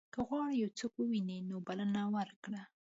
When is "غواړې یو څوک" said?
0.27-0.93